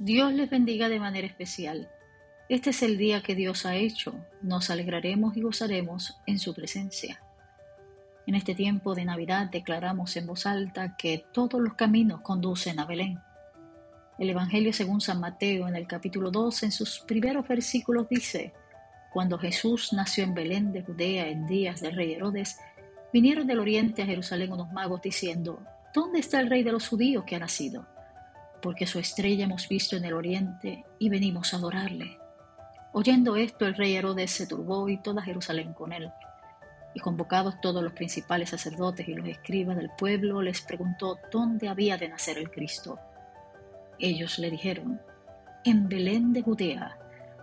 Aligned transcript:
Dios 0.00 0.32
les 0.32 0.48
bendiga 0.48 0.88
de 0.88 1.00
manera 1.00 1.26
especial. 1.26 1.90
Este 2.48 2.70
es 2.70 2.84
el 2.84 2.98
día 2.98 3.20
que 3.20 3.34
Dios 3.34 3.66
ha 3.66 3.74
hecho. 3.74 4.14
Nos 4.42 4.70
alegraremos 4.70 5.36
y 5.36 5.42
gozaremos 5.42 6.20
en 6.24 6.38
su 6.38 6.54
presencia. 6.54 7.20
En 8.24 8.36
este 8.36 8.54
tiempo 8.54 8.94
de 8.94 9.04
Navidad 9.04 9.50
declaramos 9.50 10.16
en 10.16 10.28
voz 10.28 10.46
alta 10.46 10.96
que 10.96 11.24
todos 11.32 11.60
los 11.60 11.74
caminos 11.74 12.20
conducen 12.20 12.78
a 12.78 12.86
Belén. 12.86 13.18
El 14.20 14.30
Evangelio 14.30 14.72
según 14.72 15.00
San 15.00 15.18
Mateo 15.18 15.66
en 15.66 15.74
el 15.74 15.88
capítulo 15.88 16.30
2 16.30 16.62
en 16.62 16.70
sus 16.70 17.00
primeros 17.00 17.48
versículos 17.48 18.08
dice, 18.08 18.52
Cuando 19.12 19.36
Jesús 19.36 19.92
nació 19.92 20.22
en 20.22 20.34
Belén 20.34 20.70
de 20.70 20.82
Judea 20.82 21.26
en 21.26 21.48
días 21.48 21.80
del 21.80 21.96
rey 21.96 22.12
Herodes, 22.12 22.56
vinieron 23.12 23.48
del 23.48 23.58
oriente 23.58 24.02
a 24.02 24.06
Jerusalén 24.06 24.52
unos 24.52 24.70
magos 24.72 25.02
diciendo, 25.02 25.60
¿Dónde 25.92 26.20
está 26.20 26.38
el 26.38 26.48
rey 26.48 26.62
de 26.62 26.70
los 26.70 26.86
judíos 26.86 27.24
que 27.24 27.34
ha 27.34 27.40
nacido? 27.40 27.97
Porque 28.60 28.86
su 28.86 28.98
estrella 28.98 29.44
hemos 29.44 29.68
visto 29.68 29.96
en 29.96 30.04
el 30.04 30.14
oriente 30.14 30.84
y 30.98 31.08
venimos 31.08 31.52
a 31.52 31.58
adorarle. 31.58 32.18
Oyendo 32.92 33.36
esto, 33.36 33.66
el 33.66 33.74
rey 33.74 33.96
Herodes 33.96 34.30
se 34.30 34.46
turbó 34.46 34.88
y 34.88 34.96
toda 34.98 35.22
Jerusalén 35.22 35.72
con 35.72 35.92
él. 35.92 36.10
Y 36.94 37.00
convocados 37.00 37.60
todos 37.60 37.82
los 37.82 37.92
principales 37.92 38.50
sacerdotes 38.50 39.06
y 39.06 39.14
los 39.14 39.28
escribas 39.28 39.76
del 39.76 39.90
pueblo, 39.90 40.42
les 40.42 40.62
preguntó 40.62 41.18
dónde 41.30 41.68
había 41.68 41.96
de 41.96 42.08
nacer 42.08 42.38
el 42.38 42.50
Cristo. 42.50 42.98
Ellos 43.98 44.38
le 44.38 44.50
dijeron, 44.50 45.00
en 45.64 45.88
Belén 45.88 46.32
de 46.32 46.42
Judea, 46.42 46.96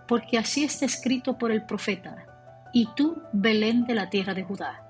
porque 0.08 0.38
así 0.38 0.64
está 0.64 0.84
escrito 0.84 1.38
por 1.38 1.52
el 1.52 1.64
profeta, 1.64 2.26
y 2.72 2.88
tú, 2.94 3.22
Belén 3.32 3.86
de 3.86 3.94
la 3.94 4.10
tierra 4.10 4.34
de 4.34 4.42
Judá, 4.42 4.82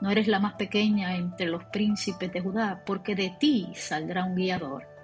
no 0.00 0.10
eres 0.10 0.26
la 0.26 0.40
más 0.40 0.54
pequeña 0.54 1.16
entre 1.16 1.46
los 1.46 1.64
príncipes 1.66 2.32
de 2.32 2.40
Judá, 2.40 2.82
porque 2.86 3.14
de 3.14 3.36
ti 3.38 3.68
saldrá 3.74 4.24
un 4.24 4.36
guiador 4.36 4.97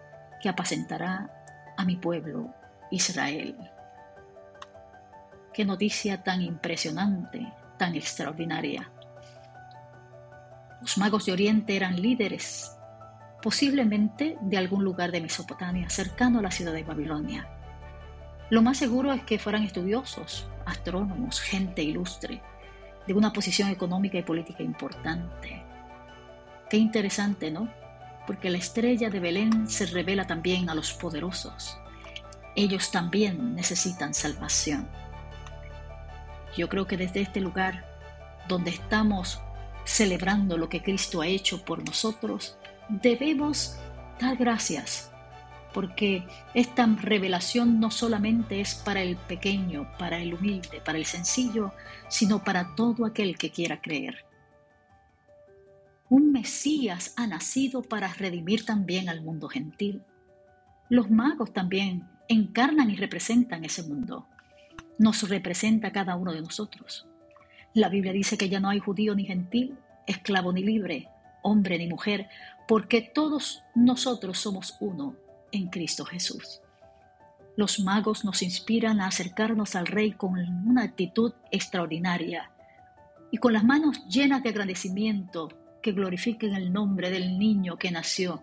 que 0.44 0.50
apacentará 0.50 1.30
a 1.74 1.86
mi 1.86 1.96
pueblo 1.96 2.52
Israel. 2.90 3.56
Qué 5.54 5.64
noticia 5.64 6.22
tan 6.22 6.42
impresionante, 6.42 7.50
tan 7.78 7.94
extraordinaria. 7.94 8.90
Los 10.82 10.98
magos 10.98 11.24
de 11.24 11.32
Oriente 11.32 11.76
eran 11.76 11.96
líderes, 11.96 12.76
posiblemente 13.40 14.36
de 14.42 14.58
algún 14.58 14.84
lugar 14.84 15.12
de 15.12 15.22
Mesopotamia, 15.22 15.88
cercano 15.88 16.40
a 16.40 16.42
la 16.42 16.50
ciudad 16.50 16.74
de 16.74 16.84
Babilonia. 16.84 17.48
Lo 18.50 18.60
más 18.60 18.76
seguro 18.76 19.14
es 19.14 19.22
que 19.22 19.38
fueran 19.38 19.62
estudiosos, 19.62 20.46
astrónomos, 20.66 21.40
gente 21.40 21.82
ilustre, 21.82 22.42
de 23.06 23.14
una 23.14 23.32
posición 23.32 23.70
económica 23.70 24.18
y 24.18 24.22
política 24.22 24.62
importante. 24.62 25.64
Qué 26.68 26.76
interesante, 26.76 27.50
¿no? 27.50 27.82
Porque 28.26 28.50
la 28.50 28.58
estrella 28.58 29.10
de 29.10 29.20
Belén 29.20 29.68
se 29.68 29.86
revela 29.86 30.26
también 30.26 30.70
a 30.70 30.74
los 30.74 30.92
poderosos. 30.92 31.78
Ellos 32.56 32.90
también 32.90 33.54
necesitan 33.54 34.14
salvación. 34.14 34.88
Yo 36.56 36.68
creo 36.68 36.86
que 36.86 36.96
desde 36.96 37.20
este 37.20 37.40
lugar, 37.40 37.84
donde 38.48 38.70
estamos 38.70 39.40
celebrando 39.84 40.56
lo 40.56 40.68
que 40.68 40.82
Cristo 40.82 41.20
ha 41.20 41.26
hecho 41.26 41.64
por 41.64 41.84
nosotros, 41.84 42.56
debemos 42.88 43.76
dar 44.20 44.36
gracias, 44.36 45.10
porque 45.72 46.24
esta 46.54 46.86
revelación 46.86 47.80
no 47.80 47.90
solamente 47.90 48.60
es 48.60 48.74
para 48.74 49.02
el 49.02 49.16
pequeño, 49.16 49.90
para 49.98 50.18
el 50.18 50.34
humilde, 50.34 50.80
para 50.84 50.98
el 50.98 51.06
sencillo, 51.06 51.72
sino 52.08 52.44
para 52.44 52.74
todo 52.76 53.04
aquel 53.04 53.36
que 53.36 53.50
quiera 53.50 53.80
creer. 53.80 54.24
Un 56.14 56.30
Mesías 56.30 57.12
ha 57.16 57.26
nacido 57.26 57.82
para 57.82 58.06
redimir 58.06 58.64
también 58.64 59.08
al 59.08 59.20
mundo 59.20 59.48
gentil. 59.48 60.04
Los 60.88 61.10
magos 61.10 61.52
también 61.52 62.08
encarnan 62.28 62.88
y 62.88 62.94
representan 62.94 63.64
ese 63.64 63.82
mundo. 63.82 64.28
Nos 64.96 65.28
representa 65.28 65.90
cada 65.90 66.14
uno 66.14 66.32
de 66.32 66.40
nosotros. 66.40 67.08
La 67.72 67.88
Biblia 67.88 68.12
dice 68.12 68.38
que 68.38 68.48
ya 68.48 68.60
no 68.60 68.68
hay 68.68 68.78
judío 68.78 69.16
ni 69.16 69.24
gentil, 69.24 69.76
esclavo 70.06 70.52
ni 70.52 70.62
libre, 70.62 71.08
hombre 71.42 71.78
ni 71.78 71.88
mujer, 71.88 72.28
porque 72.68 73.02
todos 73.02 73.64
nosotros 73.74 74.38
somos 74.38 74.76
uno 74.78 75.16
en 75.50 75.66
Cristo 75.66 76.04
Jesús. 76.04 76.60
Los 77.56 77.80
magos 77.80 78.24
nos 78.24 78.40
inspiran 78.42 79.00
a 79.00 79.08
acercarnos 79.08 79.74
al 79.74 79.88
Rey 79.88 80.12
con 80.12 80.38
una 80.38 80.84
actitud 80.84 81.32
extraordinaria 81.50 82.52
y 83.32 83.38
con 83.38 83.52
las 83.52 83.64
manos 83.64 84.06
llenas 84.06 84.44
de 84.44 84.50
agradecimiento 84.50 85.48
que 85.84 85.92
glorifiquen 85.92 86.54
el 86.54 86.72
nombre 86.72 87.10
del 87.10 87.38
niño 87.38 87.76
que 87.76 87.90
nació 87.90 88.42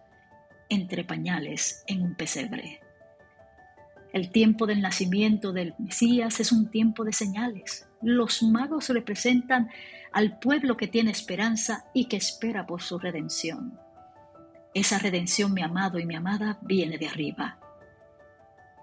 entre 0.70 1.04
pañales 1.04 1.84
en 1.88 2.04
un 2.04 2.14
pesebre. 2.14 2.82
El 4.14 4.30
tiempo 4.30 4.68
del 4.68 4.80
nacimiento 4.80 5.52
del 5.52 5.74
Mesías 5.80 6.40
es 6.40 6.52
un 6.52 6.70
tiempo 6.70 7.04
de 7.04 7.14
señales. 7.14 7.88
Los 8.04 8.44
magos 8.44 8.90
representan 8.90 9.72
al 10.12 10.38
pueblo 10.38 10.78
que 10.78 10.88
tiene 10.88 11.10
esperanza 11.10 11.86
y 11.96 12.06
que 12.06 12.18
espera 12.18 12.68
por 12.68 12.84
su 12.84 13.00
redención. 13.00 13.80
Esa 14.76 15.00
redención, 15.00 15.52
mi 15.52 15.64
amado 15.64 15.98
y 15.98 16.06
mi 16.06 16.16
amada, 16.16 16.60
viene 16.62 17.00
de 17.00 17.08
arriba. 17.08 17.58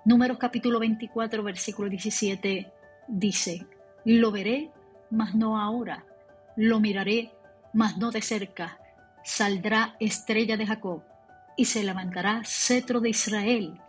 Números 0.05 0.39
capítulo 0.39 0.81
24, 0.81 1.45
versículo 1.45 1.89
17 1.89 2.73
dice, 3.07 3.69
Lo 4.05 4.33
veré, 4.33 4.73
mas 5.11 5.37
no 5.37 5.61
ahora, 5.61 6.05
lo 6.57 6.81
miraré, 6.81 7.31
mas 7.73 7.97
no 7.97 8.11
de 8.11 8.23
cerca. 8.23 8.79
Saldrá 9.25 9.97
estrella 10.01 10.57
de 10.57 10.67
Jacob, 10.67 11.03
y 11.57 11.65
se 11.65 11.83
levantará 11.83 12.43
cetro 12.45 13.01
de 13.01 13.11
Israel, 13.11 13.81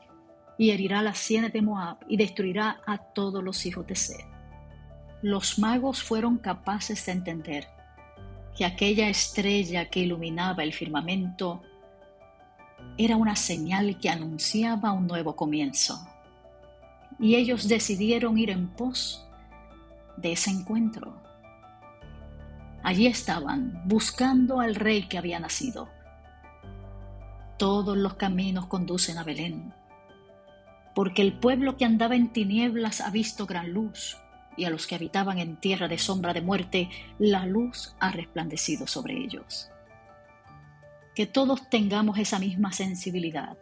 y 0.58 0.72
herirá 0.72 1.02
las 1.02 1.20
sienes 1.20 1.54
de 1.54 1.62
Moab, 1.62 1.98
y 2.08 2.18
destruirá 2.18 2.82
a 2.86 2.98
todos 2.98 3.44
los 3.44 3.66
hijos 3.66 3.86
de 3.88 3.96
Sed. 3.96 4.26
Los 5.22 5.60
magos 5.60 6.02
fueron 6.02 6.38
capaces 6.38 7.06
de 7.06 7.12
entender 7.12 7.68
que 8.56 8.66
aquella 8.66 9.08
estrella 9.10 9.90
que 9.90 10.02
iluminaba 10.02 10.64
el 10.64 10.74
firmamento 10.74 11.62
era 12.98 13.16
una 13.16 13.36
señal 13.36 13.98
que 13.98 14.10
anunciaba 14.10 14.92
un 14.92 15.08
nuevo 15.08 15.36
comienzo. 15.36 16.06
Y 17.20 17.36
ellos 17.36 17.68
decidieron 17.68 18.38
ir 18.38 18.50
en 18.50 18.68
pos 18.68 19.26
de 20.18 20.34
ese 20.34 20.52
encuentro. 20.52 21.29
Allí 22.90 23.06
estaban, 23.06 23.84
buscando 23.86 24.62
al 24.62 24.74
rey 24.74 25.04
que 25.04 25.20
había 25.20 25.40
nacido. 25.40 25.90
Todos 27.60 27.96
los 27.96 28.16
caminos 28.16 28.66
conducen 28.66 29.20
a 29.20 29.24
Belén, 29.24 29.76
porque 30.96 31.22
el 31.22 31.34
pueblo 31.34 31.78
que 31.78 31.86
andaba 31.86 32.16
en 32.16 32.34
tinieblas 32.34 33.02
ha 33.02 33.12
visto 33.12 33.46
gran 33.46 33.74
luz, 33.74 34.18
y 34.58 34.66
a 34.66 34.72
los 34.72 34.88
que 34.88 34.96
habitaban 34.96 35.38
en 35.38 35.58
tierra 35.58 35.88
de 35.88 36.00
sombra 36.00 36.34
de 36.34 36.42
muerte, 36.42 36.90
la 37.20 37.46
luz 37.46 37.94
ha 38.00 38.10
resplandecido 38.10 38.88
sobre 38.88 39.20
ellos. 39.20 39.70
Que 41.14 41.28
todos 41.28 41.70
tengamos 41.70 42.18
esa 42.18 42.40
misma 42.40 42.72
sensibilidad 42.72 43.56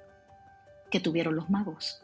que 0.89 1.01
tuvieron 1.01 1.35
los 1.35 1.49
magos. 1.49 2.01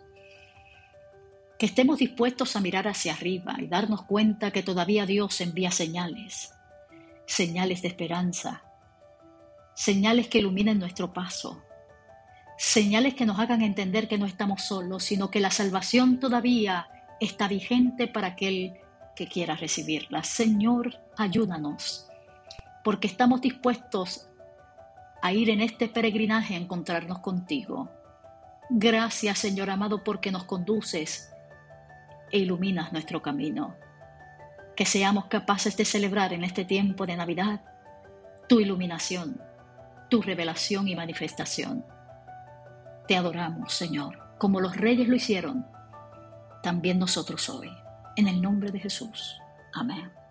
Que 1.57 1.67
estemos 1.67 2.00
dispuestos 2.00 2.57
a 2.57 2.59
mirar 2.59 2.90
hacia 2.90 3.13
arriba 3.13 3.55
y 3.59 3.67
darnos 3.67 4.01
cuenta 4.01 4.51
que 4.51 4.61
todavía 4.61 5.05
Dios 5.05 5.40
envía 5.40 5.72
señales, 5.72 6.53
señales 7.25 7.81
de 7.81 7.88
esperanza, 7.88 8.63
señales 9.73 10.28
que 10.28 10.39
iluminen 10.39 10.79
nuestro 10.79 11.13
paso, 11.13 11.63
señales 12.57 13.16
que 13.16 13.25
nos 13.25 13.39
hagan 13.39 13.61
entender 13.61 14.07
que 14.07 14.17
no 14.17 14.25
estamos 14.25 14.63
solos, 14.63 15.03
sino 15.03 15.29
que 15.29 15.39
la 15.39 15.51
salvación 15.51 16.19
todavía 16.19 16.88
está 17.19 17.47
vigente 17.47 18.07
para 18.07 18.28
aquel 18.28 18.79
que 19.16 19.28
quiera 19.28 19.56
recibirla. 19.56 20.23
Señor, 20.23 21.00
ayúdanos, 21.17 22.07
porque 22.84 23.07
estamos 23.07 23.41
dispuestos 23.41 24.29
a 25.22 25.31
ir 25.31 25.50
en 25.50 25.61
este 25.61 25.88
peregrinaje 25.88 26.55
a 26.55 26.57
encontrarnos 26.57 27.19
contigo. 27.19 27.90
Gracias, 28.69 29.40
Señor 29.40 29.69
amado, 29.69 30.03
porque 30.03 30.31
nos 30.31 30.44
conduces 30.44 31.31
e 32.31 32.40
iluminas 32.40 32.91
nuestro 32.91 33.22
camino 33.22 33.75
que 34.75 34.85
seamos 34.85 35.25
capaces 35.25 35.78
de 35.78 35.85
celebrar 35.85 36.34
en 36.34 36.43
este 36.43 36.66
tiempo 36.66 37.05
de 37.05 37.16
Navidad 37.16 37.61
tu 38.47 38.59
iluminación, 38.59 39.41
tu 40.09 40.22
revelación 40.22 40.87
y 40.87 40.96
manifestación. 40.96 41.85
Te 43.08 43.16
adoramos, 43.16 43.73
Señor, 43.73 44.17
como 44.37 44.59
los 44.59 44.75
reyes 44.75 45.08
lo 45.08 45.16
hicieron, 45.16 45.66
también 46.61 46.99
nosotros 46.99 47.49
hoy, 47.49 47.72
en 48.16 48.28
el 48.28 48.41
nombre 48.41 48.72
de 48.72 48.79
Jesús. 48.79 49.40
Amén. 49.73 50.22